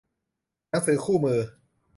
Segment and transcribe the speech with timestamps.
[0.69, 1.39] หนังสือคู่มือ